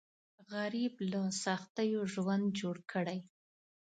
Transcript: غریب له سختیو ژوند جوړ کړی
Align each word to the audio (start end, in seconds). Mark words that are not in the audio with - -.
غریب 0.51 0.93
له 1.11 1.21
سختیو 1.43 2.01
ژوند 2.13 2.45
جوړ 2.59 2.75
کړی 2.91 3.19